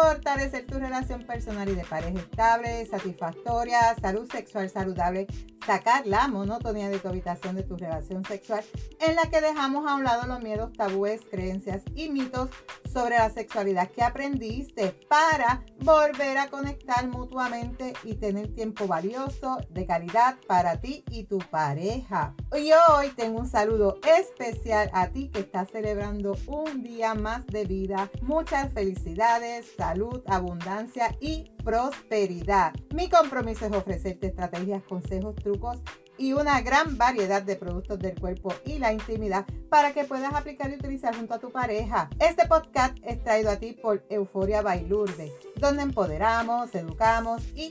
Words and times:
fortalecer 0.00 0.64
tu 0.64 0.78
relación 0.78 1.24
personal 1.24 1.68
y 1.68 1.74
de 1.74 1.84
pareja 1.84 2.20
estable, 2.20 2.86
satisfactoria, 2.86 3.96
salud 4.00 4.30
sexual 4.30 4.70
saludable, 4.70 5.26
sacar 5.66 6.06
la 6.06 6.28
monotonía 6.28 6.88
de 6.88 6.98
tu 6.98 7.08
habitación 7.08 7.56
de 7.56 7.64
tu 7.64 7.76
relación 7.76 8.24
sexual 8.24 8.64
en 9.00 9.16
la 9.16 9.28
que 9.28 9.40
dejamos 9.40 9.86
a 9.86 9.96
un 9.96 10.04
lado 10.04 10.26
los 10.26 10.40
miedos, 10.40 10.72
tabúes, 10.72 11.22
creencias 11.30 11.82
y 11.94 12.10
mitos 12.10 12.48
sobre 12.92 13.16
la 13.16 13.30
sexualidad 13.30 13.90
que 13.90 14.02
aprendiste 14.02 14.94
para 15.08 15.64
volver 15.80 16.38
a 16.38 16.48
conectar 16.48 17.06
mutuamente 17.08 17.92
y 18.04 18.14
tener 18.14 18.54
tiempo 18.54 18.86
valioso 18.86 19.58
de 19.70 19.84
calidad 19.84 20.36
para 20.46 20.80
ti 20.80 21.04
y 21.10 21.24
tu 21.24 21.38
pareja. 21.38 22.34
Y 22.56 22.70
hoy 22.90 23.10
tengo 23.16 23.40
un 23.40 23.48
saludo 23.48 23.98
especial 24.18 24.90
a 24.94 25.08
ti 25.08 25.28
que 25.28 25.40
estás 25.40 25.68
celebrando 25.70 26.36
un 26.46 26.82
día 26.82 27.14
más 27.14 27.46
de 27.46 27.64
vida. 27.64 28.10
Muchas 28.22 28.72
felicidades, 28.72 29.66
salud, 29.88 30.22
abundancia 30.26 31.16
y 31.18 31.50
prosperidad. 31.64 32.74
Mi 32.94 33.08
compromiso 33.08 33.64
es 33.64 33.72
ofrecerte 33.72 34.26
estrategias, 34.26 34.82
consejos, 34.82 35.34
trucos 35.36 35.78
y 36.18 36.34
una 36.34 36.60
gran 36.60 36.98
variedad 36.98 37.42
de 37.42 37.56
productos 37.56 37.98
del 37.98 38.20
cuerpo 38.20 38.52
y 38.66 38.78
la 38.78 38.92
intimidad 38.92 39.46
para 39.70 39.94
que 39.94 40.04
puedas 40.04 40.34
aplicar 40.34 40.70
y 40.70 40.74
utilizar 40.74 41.16
junto 41.16 41.32
a 41.32 41.38
tu 41.38 41.50
pareja. 41.50 42.10
Este 42.18 42.46
podcast 42.46 42.98
es 43.02 43.22
traído 43.24 43.50
a 43.50 43.56
ti 43.56 43.72
por 43.72 44.04
Euforia 44.10 44.60
Bailurde, 44.60 45.32
donde 45.56 45.84
empoderamos, 45.84 46.74
educamos 46.74 47.42
y 47.54 47.70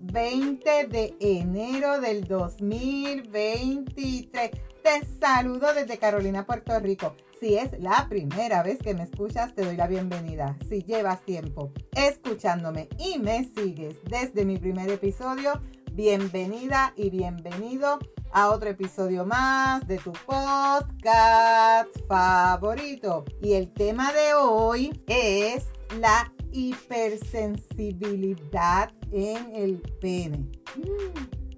20 0.11 0.87
de 0.87 1.15
enero 1.21 2.01
del 2.01 2.27
2023. 2.27 4.51
Te 4.83 5.05
saludo 5.21 5.73
desde 5.73 5.97
Carolina, 5.97 6.45
Puerto 6.45 6.77
Rico. 6.79 7.15
Si 7.39 7.55
es 7.55 7.79
la 7.79 8.07
primera 8.09 8.61
vez 8.61 8.79
que 8.79 8.93
me 8.93 9.03
escuchas, 9.03 9.55
te 9.55 9.63
doy 9.63 9.77
la 9.77 9.87
bienvenida. 9.87 10.57
Si 10.67 10.83
llevas 10.83 11.21
tiempo 11.21 11.71
escuchándome 11.95 12.89
y 12.99 13.19
me 13.19 13.49
sigues 13.55 13.95
desde 14.03 14.43
mi 14.43 14.57
primer 14.57 14.89
episodio, 14.89 15.61
bienvenida 15.93 16.91
y 16.97 17.09
bienvenido 17.09 17.97
a 18.33 18.49
otro 18.49 18.69
episodio 18.69 19.25
más 19.25 19.87
de 19.87 19.97
tu 19.97 20.11
podcast 20.11 21.87
favorito. 22.07 23.23
Y 23.41 23.53
el 23.53 23.71
tema 23.71 24.11
de 24.11 24.33
hoy 24.33 25.01
es 25.07 25.67
la 25.99 26.33
hipersensibilidad 26.51 28.91
en 29.11 29.55
el 29.55 29.81
pene. 29.99 30.45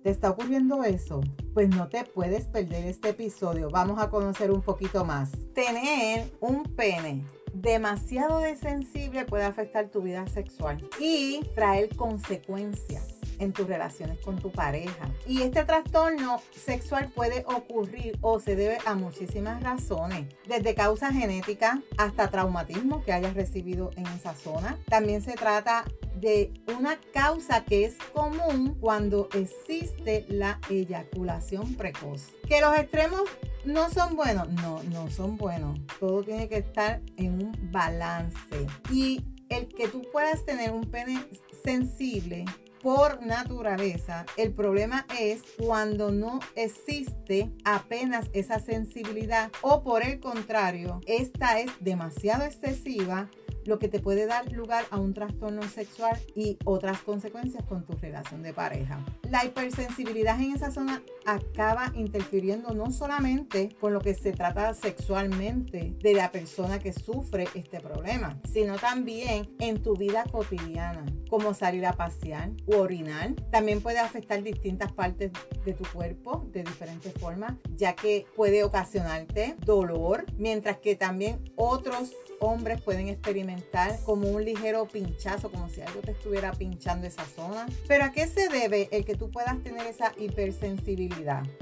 ¿Te 0.04 0.10
está 0.10 0.32
ocurriendo 0.32 0.84
eso? 0.84 1.22
Pues 1.54 1.70
no 1.70 1.88
te 1.88 2.04
puedes 2.04 2.46
perder 2.46 2.86
este 2.86 3.10
episodio. 3.10 3.70
Vamos 3.70 4.02
a 4.02 4.10
conocer 4.10 4.52
un 4.52 4.62
poquito 4.62 5.06
más. 5.06 5.32
Tener 5.54 6.30
un 6.42 6.64
pene 6.64 7.26
demasiado 7.54 8.42
sensible 8.56 9.26
puede 9.26 9.46
afectar 9.46 9.90
tu 9.90 10.02
vida 10.02 10.28
sexual 10.28 10.90
y 11.00 11.42
traer 11.56 11.96
consecuencias 11.96 13.23
en 13.40 13.54
tus 13.54 13.68
relaciones 13.68 14.20
con 14.20 14.38
tu 14.38 14.52
pareja. 14.52 15.10
Y 15.28 15.42
este 15.42 15.66
trastorno 15.66 16.42
sexual 16.52 17.12
puede 17.14 17.46
ocurrir 17.48 18.18
o 18.22 18.40
se 18.40 18.56
debe 18.56 18.78
a 18.86 18.96
muchísimas 18.96 19.62
razones, 19.62 20.28
desde 20.48 20.76
causas 20.76 21.14
genéticas 21.14 21.80
hasta 21.98 22.30
traumatismo 22.30 23.04
que 23.04 23.14
hayas 23.14 23.34
recibido 23.34 23.92
en 23.96 24.08
esa 24.08 24.36
zona. 24.36 24.78
También 24.90 25.22
se 25.22 25.34
trata 25.34 25.86
de 26.16 26.54
una 26.78 26.98
causa 27.14 27.66
que 27.66 27.86
es 27.86 27.98
común 28.14 28.78
cuando 28.80 29.28
existe 29.34 30.26
la 30.30 30.60
eyaculación 30.70 31.76
precoz. 31.76 32.32
Que 32.48 32.62
los 32.62 32.76
extremos 32.78 33.24
no 33.66 33.90
son 33.90 34.16
buenos, 34.16 34.50
no, 34.50 34.82
no 34.84 35.10
son 35.10 35.38
buenos. 35.38 35.80
Todo 36.00 36.24
tiene 36.24 36.48
que 36.48 36.58
estar 36.58 37.02
en 37.18 37.46
un 37.46 37.72
balance. 37.72 38.68
Y 38.92 39.24
el 39.50 39.68
que 39.68 39.88
tú 39.88 40.02
puedas 40.12 40.46
tener 40.46 40.72
un 40.72 40.86
pene 40.86 41.24
sensible 41.64 42.46
por 42.84 43.26
naturaleza. 43.26 44.26
El 44.36 44.52
problema 44.52 45.08
es 45.20 45.42
cuando 45.58 46.12
no 46.12 46.42
existe 46.56 47.50
apenas 47.64 48.30
esa 48.34 48.60
sensibilidad 48.60 49.50
o 49.62 49.82
por 49.84 50.04
el 50.04 50.20
contrario, 50.20 51.00
esta 51.08 51.60
es 51.60 51.72
demasiado 51.80 52.44
excesiva 52.44 53.30
lo 53.66 53.80
que 53.80 53.88
te 53.88 54.00
puede 54.00 54.26
dar 54.26 54.52
lugar 54.52 54.84
a 54.92 55.00
un 55.00 55.14
trastorno 55.14 55.64
sexual 55.64 56.20
y 56.36 56.58
otras 56.66 57.00
consecuencias 57.00 57.64
con 57.64 57.86
tu 57.86 57.94
relación 57.94 58.44
de 58.44 58.54
pareja. 58.54 59.00
La 59.30 59.46
hipersensibilidad 59.46 60.40
en 60.42 60.54
esa 60.54 60.70
zona 60.70 61.02
acaba 61.26 61.92
interfiriendo 61.96 62.74
no 62.74 62.92
solamente 62.92 63.76
con 63.80 63.94
lo 63.94 64.00
que 64.00 64.14
se 64.14 64.32
trata 64.32 64.74
sexualmente 64.74 65.94
de 66.00 66.14
la 66.14 66.32
persona 66.32 66.80
que 66.80 66.94
sufre 66.94 67.48
este 67.54 67.80
problema, 67.80 68.40
sino 68.52 68.78
también 68.78 69.50
en 69.60 69.82
tu 69.82 69.96
vida 69.96 70.24
cotidiana, 70.32 71.06
como 71.30 71.54
salir 71.54 71.86
a 71.86 71.94
pasear 71.94 72.52
o 72.68 72.78
orinar. 72.78 73.34
También 73.52 73.82
puede 73.82 74.00
afectar 74.00 74.44
distintas 74.44 74.92
partes 74.92 75.32
de 75.66 75.74
tu 75.74 75.84
cuerpo 75.92 76.48
de 76.52 76.64
diferentes 76.64 77.14
formas, 77.14 77.54
ya 77.76 77.96
que 77.96 78.26
puede 78.36 78.64
ocasionarte 78.64 79.56
dolor, 79.66 80.26
mientras 80.38 80.78
que 80.78 80.96
también 80.96 81.44
otros 81.56 82.14
hombres 82.40 82.82
pueden 82.82 83.08
experimentar 83.08 84.00
como 84.04 84.30
un 84.30 84.44
ligero 84.44 84.88
pinchazo, 84.88 85.50
como 85.50 85.70
si 85.70 85.82
algo 85.82 86.02
te 86.02 86.12
estuviera 86.12 86.52
pinchando 86.52 87.08
esa 87.08 87.26
zona. 87.26 87.68
Pero 87.88 88.06
¿a 88.06 88.12
qué 88.12 88.28
se 88.28 88.50
debe 88.50 88.90
el 88.92 89.06
que 89.06 89.16
tú 89.16 89.32
puedas 89.32 89.62
tener 89.64 89.88
esa 89.88 90.12
hipersensibilidad? 90.18 91.13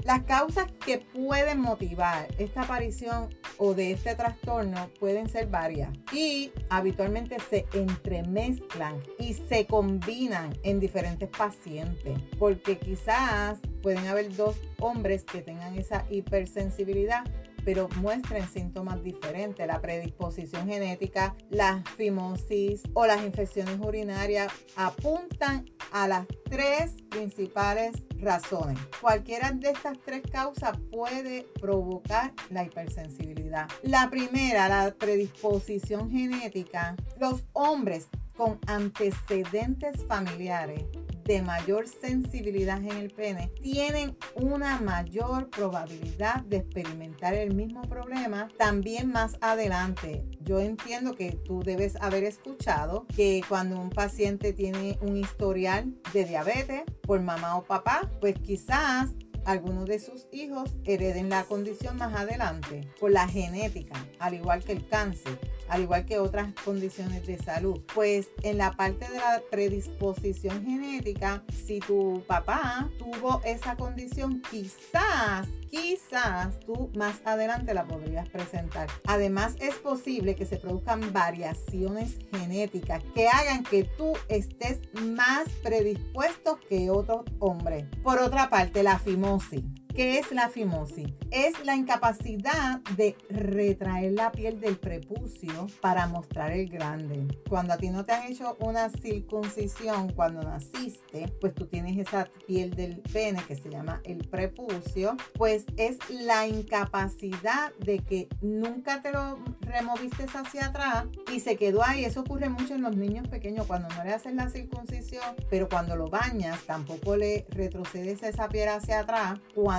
Las 0.04 0.22
causas 0.22 0.70
que 0.84 0.98
pueden 0.98 1.60
motivar 1.60 2.28
esta 2.38 2.62
aparición 2.62 3.28
o 3.58 3.74
de 3.74 3.92
este 3.92 4.14
trastorno 4.14 4.88
pueden 4.98 5.28
ser 5.28 5.48
varias 5.48 5.90
y 6.12 6.52
habitualmente 6.70 7.36
se 7.50 7.66
entremezclan 7.74 9.00
y 9.18 9.34
se 9.34 9.66
combinan 9.66 10.56
en 10.62 10.80
diferentes 10.80 11.28
pacientes 11.28 12.18
porque 12.38 12.78
quizás 12.78 13.58
pueden 13.82 14.06
haber 14.06 14.34
dos 14.34 14.56
hombres 14.80 15.24
que 15.24 15.42
tengan 15.42 15.76
esa 15.76 16.06
hipersensibilidad 16.10 17.24
pero 17.64 17.88
muestren 18.00 18.48
síntomas 18.48 19.02
diferentes. 19.02 19.66
La 19.66 19.80
predisposición 19.80 20.66
genética, 20.66 21.36
la 21.50 21.84
fimosis 21.96 22.82
o 22.94 23.06
las 23.06 23.22
infecciones 23.22 23.78
urinarias 23.80 24.52
apuntan 24.76 25.70
a 25.92 26.08
las 26.08 26.26
tres 26.50 26.96
principales 27.10 27.92
razones. 28.22 28.78
Cualquiera 29.00 29.50
de 29.50 29.70
estas 29.70 29.98
tres 30.04 30.22
causas 30.30 30.78
puede 30.90 31.46
provocar 31.60 32.32
la 32.50 32.64
hipersensibilidad. 32.64 33.68
La 33.82 34.08
primera, 34.08 34.68
la 34.68 34.94
predisposición 34.94 36.10
genética. 36.10 36.96
Los 37.18 37.44
hombres 37.52 38.08
con 38.36 38.58
antecedentes 38.66 40.06
familiares 40.06 40.84
de 41.24 41.42
mayor 41.42 41.88
sensibilidad 41.88 42.78
en 42.78 42.96
el 42.96 43.10
pene 43.10 43.50
tienen 43.60 44.16
una 44.34 44.80
mayor 44.80 45.50
probabilidad 45.50 46.42
de 46.42 46.58
experimentar 46.58 47.34
el 47.34 47.54
mismo 47.54 47.82
problema 47.82 48.48
también 48.58 49.10
más 49.10 49.36
adelante. 49.40 50.24
Yo 50.40 50.60
entiendo 50.60 51.14
que 51.14 51.32
tú 51.32 51.62
debes 51.62 51.96
haber 51.96 52.24
escuchado 52.24 53.06
que 53.14 53.42
cuando 53.48 53.80
un 53.80 53.90
paciente 53.90 54.52
tiene 54.52 54.98
un 55.00 55.16
historial 55.16 55.94
de 56.12 56.24
diabetes 56.24 56.82
por 57.02 57.20
mamá 57.20 57.56
o 57.56 57.64
papá, 57.64 58.10
pues 58.20 58.36
quizás 58.38 59.10
algunos 59.44 59.86
de 59.86 59.98
sus 59.98 60.26
hijos 60.32 60.70
hereden 60.84 61.28
la 61.28 61.44
condición 61.44 61.96
más 61.96 62.14
adelante 62.14 62.88
por 63.00 63.10
la 63.10 63.28
genética, 63.28 63.94
al 64.18 64.34
igual 64.34 64.64
que 64.64 64.72
el 64.72 64.86
cáncer 64.86 65.38
al 65.72 65.82
igual 65.82 66.04
que 66.04 66.18
otras 66.18 66.52
condiciones 66.64 67.26
de 67.26 67.38
salud. 67.38 67.80
Pues 67.94 68.28
en 68.42 68.58
la 68.58 68.72
parte 68.72 69.08
de 69.08 69.16
la 69.16 69.40
predisposición 69.50 70.64
genética, 70.66 71.42
si 71.66 71.80
tu 71.80 72.22
papá 72.26 72.90
tuvo 72.98 73.40
esa 73.44 73.74
condición, 73.76 74.42
quizás, 74.50 75.48
quizás 75.70 76.60
tú 76.60 76.90
más 76.94 77.22
adelante 77.24 77.72
la 77.72 77.86
podrías 77.86 78.28
presentar. 78.28 78.88
Además, 79.06 79.56
es 79.60 79.76
posible 79.76 80.34
que 80.34 80.44
se 80.44 80.58
produzcan 80.58 81.10
variaciones 81.10 82.18
genéticas 82.30 83.02
que 83.14 83.28
hagan 83.28 83.64
que 83.64 83.84
tú 83.84 84.12
estés 84.28 84.80
más 85.00 85.48
predispuesto 85.62 86.60
que 86.68 86.90
otro 86.90 87.24
hombre. 87.38 87.88
Por 88.02 88.18
otra 88.18 88.50
parte, 88.50 88.82
la 88.82 88.98
fimosis. 88.98 89.64
¿Qué 89.94 90.18
es 90.18 90.32
la 90.32 90.48
fimosis? 90.48 91.12
Es 91.30 91.62
la 91.66 91.76
incapacidad 91.76 92.80
de 92.96 93.14
retraer 93.28 94.12
la 94.12 94.32
piel 94.32 94.58
del 94.58 94.78
prepucio 94.78 95.66
para 95.82 96.06
mostrar 96.06 96.50
el 96.52 96.70
grande. 96.70 97.26
Cuando 97.46 97.74
a 97.74 97.76
ti 97.76 97.90
no 97.90 98.02
te 98.02 98.12
han 98.12 98.32
hecho 98.32 98.56
una 98.60 98.88
circuncisión 98.88 100.10
cuando 100.14 100.42
naciste, 100.42 101.28
pues 101.42 101.54
tú 101.54 101.66
tienes 101.66 101.98
esa 101.98 102.26
piel 102.46 102.74
del 102.74 103.00
pene 103.00 103.42
que 103.46 103.54
se 103.54 103.68
llama 103.68 104.00
el 104.04 104.26
prepucio, 104.28 105.14
pues 105.34 105.66
es 105.76 105.98
la 106.08 106.46
incapacidad 106.46 107.74
de 107.78 107.98
que 107.98 108.28
nunca 108.40 109.02
te 109.02 109.12
lo 109.12 109.38
removiste 109.60 110.24
hacia 110.24 110.66
atrás 110.68 111.04
y 111.30 111.40
se 111.40 111.56
quedó 111.56 111.84
ahí. 111.84 112.06
Eso 112.06 112.20
ocurre 112.20 112.48
mucho 112.48 112.74
en 112.74 112.82
los 112.82 112.96
niños 112.96 113.28
pequeños 113.28 113.66
cuando 113.66 113.88
no 113.90 114.04
le 114.04 114.14
hacen 114.14 114.36
la 114.36 114.48
circuncisión, 114.48 115.36
pero 115.50 115.68
cuando 115.68 115.96
lo 115.96 116.08
bañas 116.08 116.62
tampoco 116.64 117.14
le 117.16 117.46
retrocedes 117.50 118.22
esa 118.22 118.48
piel 118.48 118.70
hacia 118.70 119.00
atrás. 119.00 119.38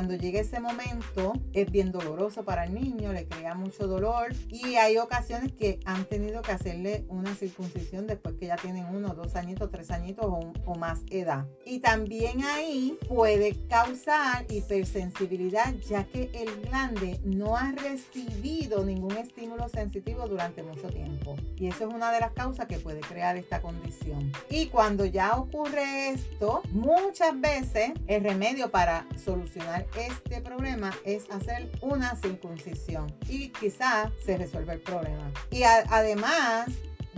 Llega 0.09 0.39
ese 0.39 0.59
momento 0.59 1.33
es 1.53 1.71
bien 1.71 1.91
doloroso 1.91 2.43
para 2.43 2.65
el 2.65 2.73
niño, 2.73 3.13
le 3.13 3.25
crea 3.27 3.55
mucho 3.55 3.87
dolor 3.87 4.33
y 4.49 4.75
hay 4.75 4.97
ocasiones 4.97 5.51
que 5.53 5.79
han 5.85 6.05
tenido 6.05 6.41
que 6.41 6.51
hacerle 6.51 7.05
una 7.07 7.35
circuncisión 7.35 8.07
después 8.07 8.35
que 8.35 8.47
ya 8.47 8.55
tienen 8.55 8.85
uno, 8.85 9.13
dos 9.13 9.35
añitos, 9.35 9.71
tres 9.71 9.91
añitos 9.91 10.25
o, 10.25 10.53
o 10.65 10.75
más 10.75 11.01
edad. 11.09 11.45
Y 11.65 11.79
también 11.79 12.43
ahí 12.43 12.97
puede 13.07 13.55
causar 13.67 14.45
hipersensibilidad 14.49 15.73
ya 15.87 16.03
que 16.05 16.29
el 16.33 16.61
glande 16.61 17.19
no 17.23 17.57
ha 17.57 17.71
recibido 17.71 18.85
ningún 18.85 19.17
estímulo 19.17 19.69
sensitivo 19.69 20.27
durante 20.27 20.63
mucho 20.63 20.87
tiempo. 20.89 21.35
Y 21.57 21.67
eso 21.67 21.87
es 21.87 21.93
una 21.93 22.11
de 22.11 22.19
las 22.19 22.31
causas 22.33 22.67
que 22.67 22.79
puede 22.79 22.99
crear 23.01 23.37
esta 23.37 23.61
condición. 23.61 24.31
Y 24.49 24.67
cuando 24.67 25.05
ya 25.05 25.37
ocurre 25.37 26.09
esto, 26.09 26.61
muchas 26.71 27.39
veces 27.39 27.91
el 28.07 28.23
remedio 28.23 28.71
para 28.71 29.07
solucionar 29.23 29.85
este 29.95 30.41
problema 30.41 30.91
es 31.05 31.29
hacer 31.29 31.71
una 31.81 32.15
circuncisión 32.15 33.13
y 33.27 33.49
quizás 33.49 34.11
se 34.23 34.37
resuelve 34.37 34.73
el 34.73 34.81
problema. 34.81 35.31
Y 35.51 35.63
además 35.63 36.67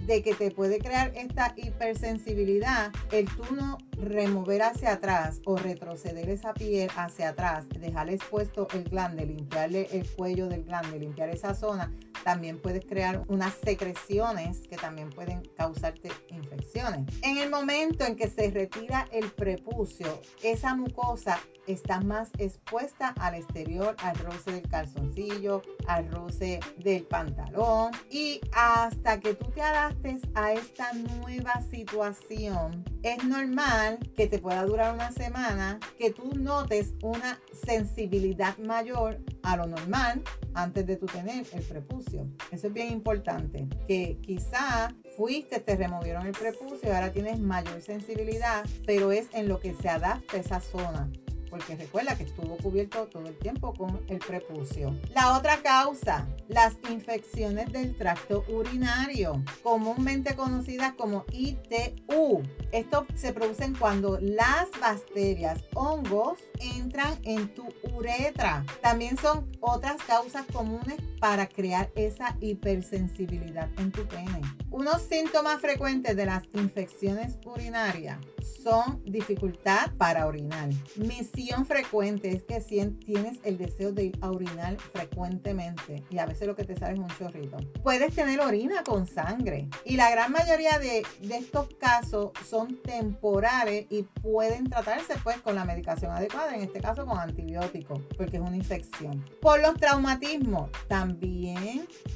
de 0.06 0.22
que 0.22 0.36
te 0.36 0.52
puede 0.52 0.80
crear 0.80 1.12
esta 1.16 1.54
hipersensibilidad, 1.56 2.92
el 3.12 3.28
tú 3.28 3.56
no 3.56 3.78
remover 3.98 4.62
hacia 4.64 4.94
atrás 4.94 5.42
o 5.46 5.58
retroceder 5.58 6.30
esa 6.30 6.54
piel 6.54 6.90
hacia 6.96 7.30
atrás, 7.30 7.68
dejar 7.70 8.10
expuesto 8.10 8.68
el 8.74 8.84
glande, 8.84 9.26
limpiarle 9.26 9.88
el 9.92 10.08
cuello 10.08 10.48
del 10.48 10.64
glande, 10.64 11.00
limpiar 11.00 11.30
esa 11.30 11.56
zona, 11.56 11.92
también 12.24 12.60
puedes 12.60 12.84
crear 12.86 13.24
unas 13.28 13.54
secreciones 13.54 14.68
que 14.68 14.78
también 14.78 15.12
pueden 15.12 15.44
causarte 15.56 16.12
infecciones. 16.30 17.06
En 17.22 17.38
el 17.38 17.52
momento 17.52 18.04
en 18.04 18.16
que 18.16 18.28
se 18.28 18.50
retira 18.50 19.08
el 19.12 19.30
prepucio, 19.32 20.22
esa 20.42 20.76
mucosa 20.76 21.40
está 21.68 22.02
más 22.02 22.32
expuesta 22.38 23.14
al 23.20 23.36
exterior, 23.36 23.96
al 24.00 24.18
roce 24.18 24.54
del 24.54 24.68
calzoncillo, 24.68 25.62
al 25.88 26.10
roce 26.12 26.60
del 26.78 27.04
pantalón 27.04 27.92
y 28.10 28.42
hasta 28.54 29.20
que 29.20 29.36
tú 29.36 29.52
te 29.52 29.62
adaptes 29.62 30.22
a 30.34 30.54
esta 30.54 30.94
nueva 30.94 31.62
situación, 31.62 32.84
es 33.04 33.24
normal 33.24 33.95
que 34.16 34.28
te 34.28 34.40
pueda 34.40 34.64
durar 34.66 34.94
una 34.94 35.12
semana, 35.12 35.80
que 35.98 36.12
tú 36.12 36.36
notes 36.36 36.94
una 37.02 37.40
sensibilidad 37.54 38.58
mayor 38.58 39.20
a 39.44 39.58
lo 39.58 39.68
normal 39.68 40.22
antes 40.54 40.86
de 40.86 40.96
tú 40.96 41.06
tener 41.06 41.46
el 41.54 41.64
prepucio. 41.64 42.28
Eso 42.52 42.68
es 42.68 42.74
bien 42.74 42.92
importante, 42.92 43.68
que 43.88 44.18
quizá 44.22 44.94
fuiste, 45.18 45.60
te 45.60 45.76
removieron 45.76 46.26
el 46.26 46.34
prepucio 46.34 46.90
y 46.90 46.92
ahora 46.92 47.12
tienes 47.12 47.40
mayor 47.40 47.82
sensibilidad, 47.82 48.66
pero 48.86 49.12
es 49.12 49.28
en 49.34 49.48
lo 49.48 49.60
que 49.60 49.74
se 49.74 49.90
adapta 49.90 50.38
esa 50.38 50.60
zona 50.60 51.10
porque 51.56 51.78
recuerda 51.78 52.18
que 52.18 52.24
estuvo 52.24 52.58
cubierto 52.58 53.08
todo 53.08 53.28
el 53.28 53.38
tiempo 53.38 53.74
con 53.74 54.02
el 54.10 54.20
prepucio. 54.20 54.94
La 55.14 55.38
otra 55.38 55.62
causa, 55.62 56.28
las 56.50 56.76
infecciones 56.90 57.72
del 57.72 57.96
tracto 57.96 58.44
urinario, 58.50 59.42
comúnmente 59.64 60.36
conocidas 60.36 60.94
como 60.96 61.24
ITU. 61.32 62.44
Esto 62.74 63.08
se 63.16 63.32
producen 63.32 63.74
cuando 63.74 64.20
las 64.20 64.68
bacterias, 64.82 65.64
hongos, 65.74 66.40
entran 66.60 67.18
en 67.24 67.54
tu 67.54 67.66
uretra. 67.94 68.66
También 68.82 69.18
son 69.18 69.48
otras 69.62 69.96
causas 70.04 70.46
comunes 70.52 70.98
para 71.20 71.48
crear 71.48 71.92
esa 71.96 72.36
hipersensibilidad 72.40 73.70
en 73.78 73.92
tu 73.92 74.06
pene. 74.08 74.42
Unos 74.72 75.02
síntomas 75.04 75.62
frecuentes 75.62 76.16
de 76.16 76.26
las 76.26 76.44
infecciones 76.54 77.38
urinarias 77.46 78.20
son 78.64 79.02
dificultad 79.06 79.92
para 79.98 80.28
orinar. 80.28 80.70
Misión 80.98 81.66
frecuente 81.66 82.32
es 82.32 82.44
que 82.44 82.60
tienes 83.06 83.40
el 83.44 83.58
deseo 83.58 83.92
de 83.92 84.06
ir 84.06 84.18
a 84.22 84.30
orinar 84.30 84.78
frecuentemente 84.78 86.04
y 86.10 86.18
a 86.18 86.26
veces 86.26 86.48
lo 86.48 86.56
que 86.56 86.64
te 86.64 86.76
sale 86.76 86.94
es 86.94 87.00
un 87.00 87.08
chorrito. 87.18 87.58
Puedes 87.84 88.14
tener 88.14 88.40
orina 88.40 88.84
con 88.84 89.08
sangre 89.08 89.70
y 89.86 89.96
la 89.96 90.10
gran 90.10 90.32
mayoría 90.32 90.80
de, 90.80 91.06
de 91.22 91.38
estos 91.38 91.68
casos 91.76 92.32
son 92.48 92.82
temporales 92.82 93.86
y 93.90 94.04
pueden 94.04 94.70
tratarse 94.70 95.14
pues 95.24 95.38
con 95.42 95.56
la 95.56 95.66
medicación 95.66 96.12
adecuada, 96.12 96.56
en 96.56 96.62
este 96.62 96.82
caso 96.82 97.06
con 97.06 97.18
antibióticos, 97.18 98.02
porque 98.18 98.38
es 98.38 98.44
una 98.44 98.58
infección. 98.58 99.24
Por 99.42 99.62
los 99.62 99.76
traumatismos 99.76 100.70
también 100.88 101.15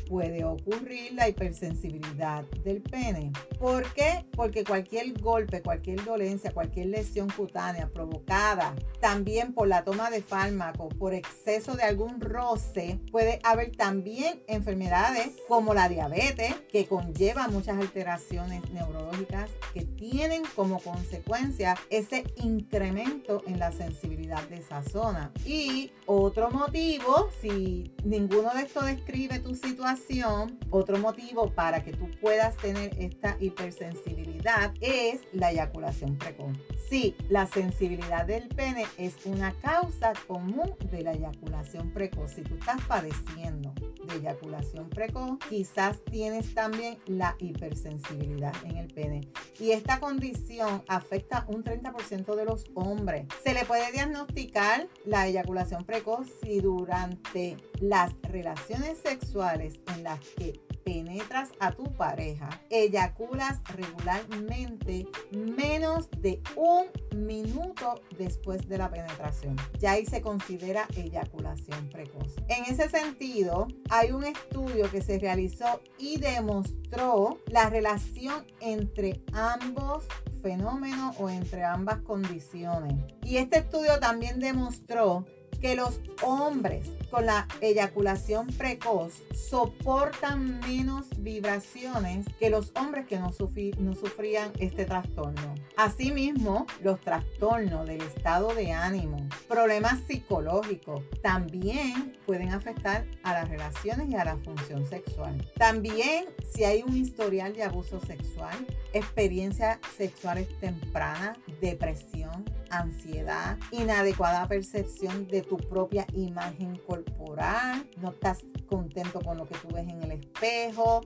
puede 0.07 0.43
ocurrir 0.43 1.13
la 1.13 1.29
hipersensibilidad 1.29 2.43
del 2.63 2.81
pene. 2.81 3.31
¿Por 3.59 3.91
qué? 3.93 4.25
Porque 4.35 4.63
cualquier 4.63 5.19
golpe, 5.19 5.61
cualquier 5.61 6.03
dolencia, 6.03 6.51
cualquier 6.51 6.87
lesión 6.87 7.29
cutánea 7.29 7.89
provocada 7.89 8.75
también 8.99 9.53
por 9.53 9.67
la 9.67 9.83
toma 9.83 10.09
de 10.09 10.21
fármaco, 10.21 10.89
por 10.89 11.13
exceso 11.13 11.75
de 11.75 11.83
algún 11.83 12.19
roce, 12.19 12.99
puede 13.11 13.39
haber 13.43 13.75
también 13.75 14.41
enfermedades 14.47 15.31
como 15.47 15.73
la 15.73 15.87
diabetes, 15.87 16.53
que 16.71 16.85
conlleva 16.85 17.47
muchas 17.47 17.77
alteraciones 17.77 18.69
neurológicas 18.71 19.49
que 19.73 19.85
tienen 19.85 20.43
como 20.55 20.79
consecuencia 20.79 21.75
ese 21.89 22.23
incremento 22.37 23.41
en 23.45 23.59
la 23.59 23.71
sensibilidad 23.71 24.41
de 24.49 24.57
esa 24.57 24.83
zona. 24.83 25.31
Y 25.45 25.91
otro 26.05 26.49
motivo, 26.51 27.29
si 27.41 27.93
ninguno 28.03 28.53
de 28.53 28.63
estos 28.63 28.78
describe 28.81 29.39
tu 29.39 29.55
situación, 29.55 30.57
otro 30.69 30.97
motivo 30.97 31.51
para 31.51 31.83
que 31.83 31.93
tú 31.93 32.09
puedas 32.21 32.55
tener 32.57 32.91
esta 32.99 33.37
hipersensibilidad 33.39 34.73
es 34.81 35.21
la 35.33 35.51
eyaculación 35.51 36.17
precoz. 36.17 36.57
Sí, 36.89 37.15
la 37.29 37.47
sensibilidad 37.47 38.25
del 38.25 38.47
pene 38.49 38.85
es 38.97 39.15
una 39.25 39.53
causa 39.53 40.13
común 40.27 40.75
de 40.91 41.03
la 41.03 41.13
eyaculación 41.13 41.91
precoz. 41.91 42.31
Si 42.31 42.41
tú 42.41 42.55
estás 42.55 42.81
padeciendo 42.87 43.73
de 44.07 44.15
eyaculación 44.15 44.89
precoz, 44.89 45.37
quizás 45.49 46.03
tienes 46.05 46.53
también 46.53 46.97
la 47.05 47.35
hipersensibilidad 47.39 48.53
en 48.63 48.77
el 48.77 48.87
pene. 48.87 49.27
Y 49.59 49.71
esta 49.71 49.99
condición 49.99 50.83
afecta 50.87 51.45
un 51.47 51.63
30% 51.63 52.35
de 52.35 52.45
los 52.45 52.65
hombres. 52.73 53.27
Se 53.43 53.53
le 53.53 53.65
puede 53.65 53.91
diagnosticar 53.91 54.87
la 55.05 55.27
eyaculación 55.27 55.85
precoz 55.85 56.27
si 56.41 56.59
durante 56.61 57.57
las 57.79 58.13
relaciones 58.23 58.68
sexuales 58.77 59.79
en 59.95 60.03
las 60.03 60.19
que 60.19 60.61
penetras 60.83 61.49
a 61.59 61.71
tu 61.71 61.91
pareja, 61.93 62.49
eyaculas 62.69 63.59
regularmente 63.75 65.07
menos 65.31 66.09
de 66.19 66.41
un 66.55 66.85
minuto 67.19 68.01
después 68.17 68.67
de 68.67 68.77
la 68.77 68.89
penetración. 68.89 69.55
Ya 69.79 69.93
ahí 69.93 70.05
se 70.05 70.21
considera 70.21 70.87
eyaculación 70.95 71.89
precoz. 71.89 72.35
En 72.47 72.65
ese 72.65 72.89
sentido, 72.89 73.67
hay 73.89 74.11
un 74.11 74.23
estudio 74.23 74.89
que 74.89 75.01
se 75.01 75.19
realizó 75.19 75.81
y 75.97 76.17
demostró 76.17 77.39
la 77.47 77.69
relación 77.69 78.45
entre 78.59 79.23
ambos 79.33 80.05
fenómenos 80.41 81.15
o 81.19 81.29
entre 81.29 81.63
ambas 81.63 82.01
condiciones. 82.01 82.95
Y 83.23 83.37
este 83.37 83.59
estudio 83.59 83.99
también 83.99 84.39
demostró 84.39 85.25
que 85.59 85.75
los 85.75 85.99
hombres 86.23 86.89
con 87.09 87.25
la 87.25 87.47
eyaculación 87.61 88.47
precoz 88.47 89.23
soportan 89.33 90.59
menos 90.59 91.07
vibraciones 91.17 92.25
que 92.39 92.49
los 92.49 92.71
hombres 92.75 93.07
que 93.07 93.17
no, 93.17 93.31
no 93.79 93.95
sufrían 93.95 94.51
este 94.59 94.85
trastorno. 94.85 95.55
Asimismo, 95.75 96.67
los 96.83 96.99
trastornos 97.01 97.87
del 97.87 98.01
estado 98.01 98.53
de 98.53 98.71
ánimo, 98.71 99.27
problemas 99.47 99.99
psicológicos, 100.07 101.03
también 101.21 102.17
pueden 102.25 102.49
afectar 102.51 103.05
a 103.23 103.33
las 103.33 103.49
relaciones 103.49 104.09
y 104.09 104.15
a 104.15 104.25
la 104.25 104.37
función 104.37 104.85
sexual. 104.85 105.45
También 105.57 106.25
si 106.53 106.63
hay 106.63 106.83
un 106.83 106.95
historial 106.95 107.53
de 107.53 107.63
abuso 107.63 107.99
sexual, 107.99 108.55
experiencias 108.93 109.79
sexuales 109.97 110.47
tempranas, 110.59 111.37
depresión, 111.61 112.45
ansiedad, 112.69 113.57
inadecuada 113.71 114.47
percepción 114.47 115.27
de 115.27 115.41
tu 115.49 115.57
propia 115.57 116.05
imagen 116.13 116.77
corporal, 116.87 117.89
no 117.97 118.11
estás 118.11 118.45
contento 118.67 119.19
con 119.19 119.37
lo 119.37 119.47
que 119.47 119.55
tú 119.55 119.67
ves 119.73 119.89
en 119.89 120.01
el 120.03 120.11
espejo, 120.11 121.01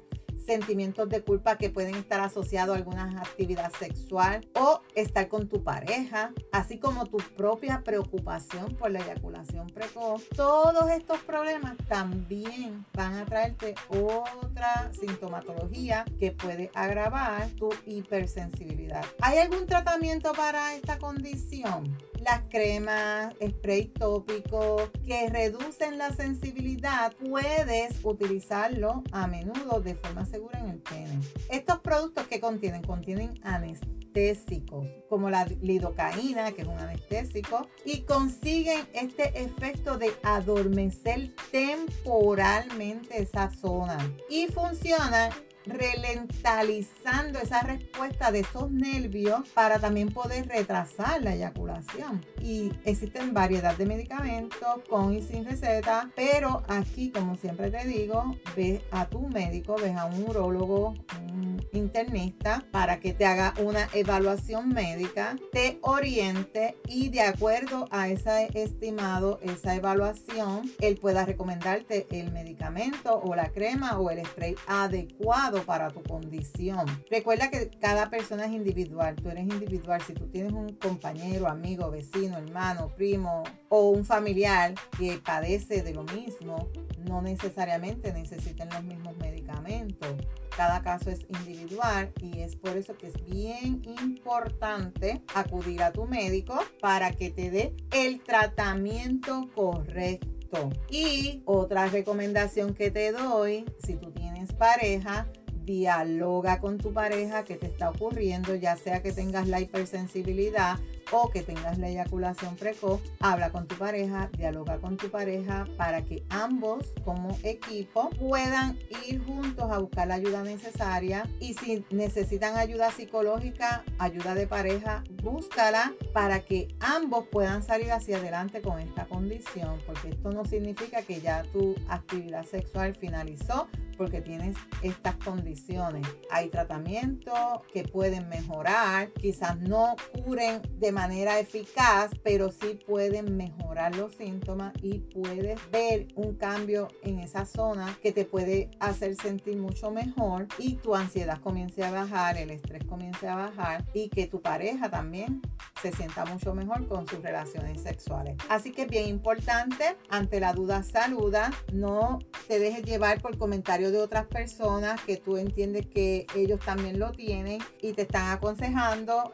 sentimientos 0.45 1.09
de 1.09 1.23
culpa 1.23 1.57
que 1.57 1.69
pueden 1.69 1.95
estar 1.95 2.19
asociados 2.19 2.75
a 2.75 2.77
alguna 2.77 3.03
actividad 3.21 3.71
sexual 3.79 4.45
o 4.55 4.81
estar 4.95 5.29
con 5.29 5.47
tu 5.47 5.63
pareja, 5.63 6.33
así 6.51 6.77
como 6.77 7.05
tu 7.05 7.17
propia 7.37 7.81
preocupación 7.83 8.75
por 8.75 8.91
la 8.91 8.99
eyaculación 8.99 9.67
precoz. 9.67 10.27
Todos 10.35 10.89
estos 10.91 11.19
problemas 11.19 11.77
también 11.87 12.85
van 12.93 13.15
a 13.15 13.25
traerte 13.25 13.75
otra 13.89 14.91
sintomatología 14.99 16.05
que 16.19 16.31
puede 16.31 16.69
agravar 16.73 17.47
tu 17.51 17.69
hipersensibilidad. 17.85 19.05
¿Hay 19.21 19.37
algún 19.37 19.65
tratamiento 19.65 20.33
para 20.33 20.75
esta 20.75 20.97
condición? 20.97 21.97
Las 22.23 22.41
cremas, 22.49 23.33
spray 23.45 23.85
tópico 23.87 24.89
que 25.05 25.29
reducen 25.29 25.97
la 25.97 26.11
sensibilidad, 26.13 27.13
puedes 27.13 27.99
utilizarlo 28.03 29.03
a 29.11 29.27
menudo 29.27 29.81
de 29.81 29.95
forma 29.95 30.25
segura 30.25 30.59
en 30.59 30.69
el 30.69 30.79
pene. 30.79 31.19
Estos 31.49 31.79
productos 31.79 32.27
que 32.27 32.39
contienen, 32.39 32.83
contienen 32.83 33.39
anestésicos, 33.43 34.87
como 35.09 35.29
la 35.29 35.45
lidocaína, 35.45 36.51
que 36.53 36.61
es 36.61 36.67
un 36.67 36.77
anestésico, 36.77 37.67
y 37.85 38.01
consiguen 38.01 38.87
este 38.93 39.41
efecto 39.41 39.97
de 39.97 40.11
adormecer 40.23 41.33
temporalmente 41.51 43.21
esa 43.21 43.51
zona. 43.51 43.97
Y 44.29 44.47
funcionan 44.47 45.31
relentalizando 45.65 47.39
esa 47.39 47.61
respuesta 47.61 48.31
de 48.31 48.41
esos 48.41 48.71
nervios 48.71 49.47
para 49.53 49.79
también 49.79 50.11
poder 50.11 50.47
retrasar 50.47 51.21
la 51.21 51.35
eyaculación. 51.35 52.25
Y 52.41 52.71
existen 52.85 53.33
variedad 53.33 53.75
de 53.77 53.85
medicamentos 53.85 54.81
con 54.89 55.13
y 55.13 55.21
sin 55.21 55.45
receta, 55.45 56.09
pero 56.15 56.63
aquí, 56.67 57.11
como 57.11 57.35
siempre 57.35 57.71
te 57.71 57.85
digo, 57.87 58.35
ve 58.55 58.81
a 58.91 59.05
tu 59.07 59.27
médico, 59.27 59.75
ves 59.75 59.95
a 59.95 60.05
un 60.05 60.23
urólogo, 60.23 60.93
un 61.21 61.65
internista, 61.71 62.63
para 62.71 62.99
que 62.99 63.13
te 63.13 63.25
haga 63.25 63.53
una 63.59 63.87
evaluación 63.93 64.69
médica, 64.69 65.35
te 65.51 65.79
oriente 65.81 66.77
y 66.87 67.09
de 67.09 67.21
acuerdo 67.21 67.87
a 67.91 68.09
ese 68.09 68.49
estimado, 68.53 69.39
esa 69.41 69.75
evaluación, 69.75 70.71
él 70.79 70.97
pueda 70.97 71.25
recomendarte 71.25 72.07
el 72.11 72.31
medicamento 72.31 73.19
o 73.23 73.35
la 73.35 73.49
crema 73.49 73.99
o 73.99 74.09
el 74.09 74.25
spray 74.25 74.55
adecuado 74.67 75.52
para 75.61 75.89
tu 75.89 76.01
condición. 76.03 76.85
Recuerda 77.09 77.49
que 77.49 77.69
cada 77.79 78.09
persona 78.09 78.45
es 78.45 78.51
individual, 78.51 79.15
tú 79.15 79.29
eres 79.29 79.43
individual. 79.43 80.01
Si 80.01 80.13
tú 80.13 80.27
tienes 80.27 80.51
un 80.51 80.73
compañero, 80.73 81.47
amigo, 81.47 81.91
vecino, 81.91 82.37
hermano, 82.37 82.89
primo 82.95 83.43
o 83.69 83.89
un 83.89 84.05
familiar 84.05 84.73
que 84.97 85.19
padece 85.23 85.83
de 85.83 85.93
lo 85.93 86.03
mismo, 86.03 86.69
no 87.07 87.21
necesariamente 87.21 88.13
necesiten 88.13 88.69
los 88.69 88.83
mismos 88.83 89.15
medicamentos. 89.17 90.15
Cada 90.55 90.81
caso 90.81 91.09
es 91.09 91.25
individual 91.29 92.11
y 92.21 92.41
es 92.41 92.55
por 92.55 92.77
eso 92.77 92.95
que 92.95 93.07
es 93.07 93.25
bien 93.25 93.81
importante 93.85 95.21
acudir 95.33 95.81
a 95.81 95.91
tu 95.91 96.05
médico 96.05 96.59
para 96.79 97.11
que 97.11 97.31
te 97.31 97.49
dé 97.49 97.75
el 97.91 98.21
tratamiento 98.21 99.49
correcto. 99.55 100.69
Y 100.89 101.41
otra 101.45 101.87
recomendación 101.87 102.75
que 102.75 102.91
te 102.91 103.11
doy, 103.11 103.65
si 103.83 103.95
tú 103.95 104.11
tienes 104.11 104.53
pareja, 104.53 105.27
dialoga 105.65 106.59
con 106.59 106.77
tu 106.77 106.93
pareja 106.93 107.43
qué 107.43 107.55
te 107.55 107.67
está 107.67 107.89
ocurriendo, 107.89 108.55
ya 108.55 108.75
sea 108.75 109.01
que 109.01 109.11
tengas 109.11 109.47
la 109.47 109.61
hipersensibilidad 109.61 110.77
o 111.13 111.29
que 111.29 111.43
tengas 111.43 111.77
la 111.77 111.89
eyaculación 111.89 112.55
precoz, 112.55 112.99
habla 113.19 113.51
con 113.51 113.67
tu 113.67 113.75
pareja, 113.75 114.29
dialoga 114.35 114.79
con 114.79 114.97
tu 114.97 115.09
pareja 115.09 115.65
para 115.77 116.03
que 116.03 116.23
ambos 116.29 116.91
como 117.05 117.37
equipo 117.43 118.09
puedan 118.09 118.79
ir 119.07 119.23
juntos 119.23 119.71
a 119.71 119.77
buscar 119.77 120.07
la 120.07 120.15
ayuda 120.15 120.43
necesaria 120.43 121.29
y 121.39 121.53
si 121.53 121.85
necesitan 121.91 122.57
ayuda 122.57 122.89
psicológica, 122.91 123.83
ayuda 123.99 124.33
de 124.33 124.47
pareja, 124.47 125.03
búscala 125.21 125.93
para 126.13 126.39
que 126.39 126.75
ambos 126.79 127.27
puedan 127.27 127.61
salir 127.61 127.91
hacia 127.91 128.17
adelante 128.17 128.61
con 128.61 128.79
esta 128.79 129.05
condición, 129.05 129.77
porque 129.85 130.09
esto 130.09 130.31
no 130.31 130.45
significa 130.45 131.03
que 131.03 131.21
ya 131.21 131.43
tu 131.53 131.75
actividad 131.89 132.43
sexual 132.45 132.95
finalizó 132.95 133.67
porque 133.97 134.21
tienes 134.21 134.57
estas 134.81 135.15
condiciones. 135.17 136.07
Hay 136.31 136.49
tratamientos 136.49 137.37
que 137.71 137.83
pueden 137.83 138.27
mejorar, 138.27 139.11
quizás 139.11 139.59
no 139.59 139.95
curen 140.13 140.61
de 140.79 140.91
manera 140.91 141.02
eficaz, 141.11 142.11
pero 142.23 142.51
sí 142.51 142.79
pueden 142.87 143.35
mejorar 143.35 143.95
los 143.95 144.15
síntomas 144.15 144.73
y 144.81 144.99
puedes 144.99 145.59
ver 145.71 146.07
un 146.15 146.35
cambio 146.35 146.87
en 147.03 147.19
esa 147.19 147.45
zona 147.45 147.97
que 148.01 148.11
te 148.11 148.25
puede 148.25 148.71
hacer 148.79 149.15
sentir 149.15 149.57
mucho 149.57 149.91
mejor 149.91 150.47
y 150.57 150.75
tu 150.75 150.95
ansiedad 150.95 151.39
comience 151.41 151.83
a 151.83 151.91
bajar, 151.91 152.37
el 152.37 152.51
estrés 152.51 152.83
comience 152.85 153.27
a 153.27 153.35
bajar 153.35 153.85
y 153.93 154.09
que 154.09 154.27
tu 154.27 154.41
pareja 154.41 154.89
también 154.89 155.41
se 155.81 155.91
sienta 155.91 156.25
mucho 156.25 156.53
mejor 156.53 156.87
con 156.87 157.07
sus 157.07 157.21
relaciones 157.21 157.81
sexuales. 157.81 158.37
Así 158.49 158.71
que 158.71 158.85
bien 158.85 159.09
importante, 159.09 159.97
ante 160.09 160.39
la 160.39 160.53
duda 160.53 160.83
saluda, 160.83 161.51
no 161.73 162.19
te 162.47 162.59
dejes 162.59 162.83
llevar 162.83 163.21
por 163.21 163.37
comentarios 163.37 163.91
de 163.91 163.97
otras 163.97 164.27
personas 164.27 165.01
que 165.01 165.17
tú 165.17 165.37
entiendes 165.37 165.87
que 165.87 166.25
ellos 166.35 166.59
también 166.61 166.99
lo 166.99 167.11
tienen 167.11 167.59
y 167.81 167.93
te 167.93 168.03
están 168.03 168.31
aconsejando. 168.31 169.33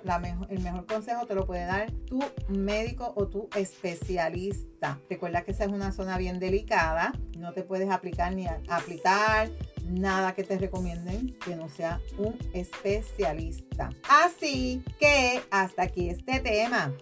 El 0.49 0.59
mejor 0.61 0.85
consejo 0.85 1.25
te 1.25 1.35
lo 1.35 1.45
puede 1.49 1.65
dar 1.65 1.91
tu 2.05 2.23
médico 2.47 3.11
o 3.15 3.25
tu 3.27 3.49
especialista. 3.55 4.99
Recuerda 5.09 5.41
que 5.41 5.49
esa 5.49 5.63
es 5.63 5.71
una 5.71 5.91
zona 5.91 6.15
bien 6.19 6.39
delicada. 6.39 7.11
No 7.39 7.53
te 7.53 7.63
puedes 7.63 7.89
aplicar 7.89 8.35
ni 8.35 8.45
aplicar 8.67 9.49
nada 9.83 10.35
que 10.35 10.43
te 10.43 10.59
recomienden 10.59 11.35
que 11.43 11.55
no 11.55 11.67
sea 11.67 12.01
un 12.19 12.37
especialista. 12.53 13.89
Así 14.07 14.83
que 14.99 15.41
hasta 15.49 15.81
aquí 15.81 16.11
este 16.11 16.39
tema. 16.39 16.93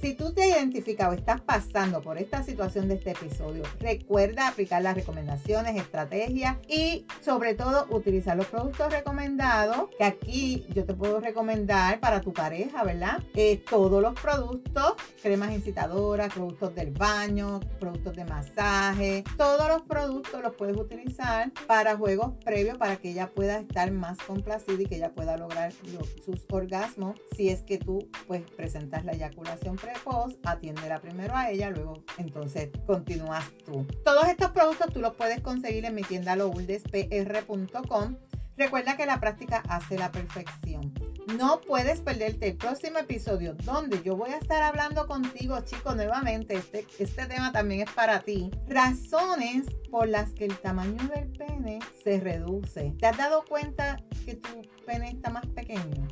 Si 0.00 0.14
tú 0.14 0.32
te 0.32 0.48
identificas 0.48 1.08
o 1.08 1.12
estás 1.12 1.40
pasando 1.40 2.02
por 2.02 2.18
esta 2.18 2.42
situación 2.42 2.88
de 2.88 2.94
este 2.94 3.12
episodio, 3.12 3.62
recuerda 3.80 4.48
aplicar 4.48 4.82
las 4.82 4.94
recomendaciones, 4.94 5.76
estrategias 5.76 6.56
y 6.68 7.06
sobre 7.22 7.54
todo 7.54 7.86
utilizar 7.90 8.36
los 8.36 8.46
productos 8.46 8.92
recomendados, 8.92 9.88
que 9.96 10.04
aquí 10.04 10.66
yo 10.74 10.84
te 10.84 10.94
puedo 10.94 11.20
recomendar 11.20 12.00
para 12.00 12.20
tu 12.20 12.32
pareja, 12.32 12.84
¿verdad? 12.84 13.22
Eh, 13.34 13.62
todos 13.68 14.02
los 14.02 14.18
productos, 14.20 14.94
cremas 15.22 15.52
incitadoras, 15.52 16.32
productos 16.32 16.74
del 16.74 16.90
baño, 16.90 17.60
productos 17.80 18.14
de 18.14 18.24
masaje, 18.24 19.24
todos 19.36 19.68
los 19.68 19.82
productos 19.82 20.42
los 20.42 20.54
puedes 20.54 20.76
utilizar 20.76 21.52
para 21.66 21.96
juegos 21.96 22.32
previos 22.44 22.76
para 22.76 22.96
que 22.96 23.10
ella 23.10 23.30
pueda 23.30 23.58
estar 23.58 23.90
más 23.90 24.18
complacida 24.18 24.82
y 24.82 24.86
que 24.86 24.96
ella 24.96 25.12
pueda 25.12 25.36
lograr 25.36 25.72
sus 25.72 26.44
orgasmos 26.50 27.18
si 27.34 27.48
es 27.48 27.62
que 27.62 27.78
tú 27.78 28.08
pues 28.26 28.42
presentas 28.50 29.04
la 29.04 29.12
eyaculación 29.12 29.76
precoz, 29.84 30.36
atiéndela 30.44 31.00
primero 31.00 31.36
a 31.36 31.50
ella, 31.50 31.70
luego 31.70 32.02
entonces 32.18 32.70
continúas 32.86 33.44
tú. 33.64 33.86
Todos 34.04 34.26
estos 34.28 34.50
productos 34.50 34.92
tú 34.92 35.00
los 35.00 35.14
puedes 35.14 35.40
conseguir 35.40 35.84
en 35.84 35.94
mi 35.94 36.02
tienda 36.02 36.36
louldespr.com. 36.36 38.16
Recuerda 38.56 38.96
que 38.96 39.04
la 39.04 39.18
práctica 39.18 39.62
hace 39.68 39.98
la 39.98 40.12
perfección. 40.12 40.94
No 41.36 41.60
puedes 41.60 42.00
perderte 42.00 42.48
el 42.48 42.56
próximo 42.56 42.98
episodio 42.98 43.54
donde 43.64 44.00
yo 44.02 44.16
voy 44.16 44.30
a 44.30 44.38
estar 44.38 44.62
hablando 44.62 45.06
contigo, 45.08 45.58
chicos, 45.64 45.96
nuevamente. 45.96 46.54
Este, 46.54 46.86
este 46.98 47.26
tema 47.26 47.50
también 47.50 47.80
es 47.80 47.90
para 47.90 48.20
ti. 48.20 48.50
Razones 48.68 49.66
por 49.90 50.08
las 50.08 50.32
que 50.34 50.44
el 50.44 50.56
tamaño 50.58 51.02
del 51.08 51.28
pene 51.32 51.80
se 52.04 52.20
reduce. 52.20 52.94
¿Te 53.00 53.06
has 53.06 53.16
dado 53.16 53.44
cuenta 53.44 53.96
que 54.24 54.34
tu 54.34 54.62
pene 54.86 55.10
está 55.10 55.30
más 55.30 55.46
pequeño? 55.46 56.08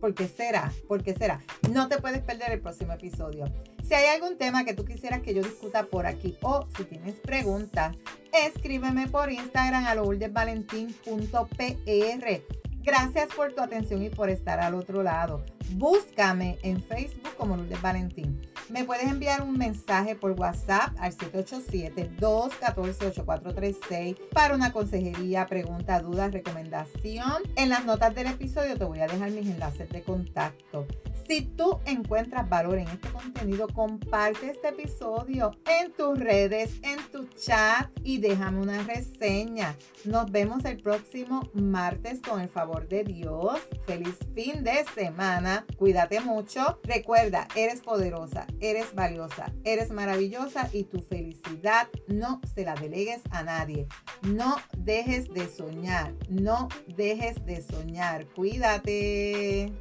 ¿Por 0.00 0.14
qué 0.14 0.28
será? 0.28 0.72
¿Por 0.88 1.02
qué 1.02 1.14
será? 1.14 1.40
No 1.70 1.88
te 1.88 1.98
puedes 1.98 2.22
perder 2.22 2.52
el 2.52 2.60
próximo 2.60 2.92
episodio. 2.92 3.46
Si 3.82 3.94
hay 3.94 4.06
algún 4.06 4.38
tema 4.38 4.64
que 4.64 4.74
tú 4.74 4.84
quisieras 4.84 5.22
que 5.22 5.34
yo 5.34 5.42
discuta 5.42 5.84
por 5.84 6.06
aquí 6.06 6.36
o 6.42 6.66
si 6.76 6.84
tienes 6.84 7.16
preguntas, 7.16 7.96
escríbeme 8.32 9.08
por 9.08 9.30
Instagram 9.30 9.86
a 9.86 9.94
lourdesvalentín.pr. 9.94 12.42
Gracias 12.82 13.28
por 13.34 13.54
tu 13.54 13.62
atención 13.62 14.02
y 14.02 14.10
por 14.10 14.28
estar 14.28 14.60
al 14.60 14.74
otro 14.74 15.02
lado. 15.02 15.42
Búscame 15.72 16.58
en 16.62 16.82
Facebook 16.82 17.34
como 17.36 17.56
Lourdes 17.56 17.80
Valentín. 17.80 18.42
Me 18.70 18.84
puedes 18.84 19.06
enviar 19.06 19.42
un 19.42 19.58
mensaje 19.58 20.16
por 20.16 20.30
WhatsApp 20.32 20.94
al 20.98 21.14
787-214-8436 21.16 24.16
para 24.30 24.54
una 24.54 24.72
consejería, 24.72 25.46
pregunta, 25.46 26.00
duda, 26.00 26.28
recomendación. 26.28 27.42
En 27.56 27.68
las 27.68 27.84
notas 27.84 28.14
del 28.14 28.28
episodio 28.28 28.78
te 28.78 28.84
voy 28.84 29.00
a 29.00 29.06
dejar 29.06 29.32
mis 29.32 29.48
enlaces 29.48 29.90
de 29.90 30.00
contacto. 30.02 30.86
Si 31.28 31.42
tú 31.42 31.80
encuentras 31.84 32.48
valor 32.48 32.78
en 32.78 32.88
este 32.88 33.10
contenido, 33.10 33.68
comparte 33.68 34.48
este 34.50 34.68
episodio 34.68 35.50
en 35.66 35.92
tus 35.92 36.18
redes, 36.18 36.78
tu 37.14 37.28
chat 37.36 37.88
y 38.02 38.18
déjame 38.18 38.60
una 38.60 38.82
reseña. 38.82 39.76
Nos 40.04 40.32
vemos 40.32 40.64
el 40.64 40.82
próximo 40.82 41.48
martes 41.54 42.20
con 42.20 42.40
el 42.40 42.48
favor 42.48 42.88
de 42.88 43.04
Dios. 43.04 43.60
Feliz 43.86 44.16
fin 44.34 44.64
de 44.64 44.84
semana. 44.96 45.64
Cuídate 45.78 46.18
mucho. 46.18 46.80
Recuerda, 46.82 47.46
eres 47.54 47.82
poderosa, 47.82 48.48
eres 48.58 48.96
valiosa, 48.96 49.52
eres 49.62 49.92
maravillosa 49.92 50.68
y 50.72 50.84
tu 50.84 51.02
felicidad 51.02 51.88
no 52.08 52.40
se 52.52 52.64
la 52.64 52.74
delegues 52.74 53.20
a 53.30 53.44
nadie. 53.44 53.86
No 54.22 54.56
dejes 54.76 55.32
de 55.32 55.48
soñar, 55.48 56.14
no 56.28 56.68
dejes 56.96 57.46
de 57.46 57.62
soñar. 57.62 58.26
Cuídate. 58.34 59.72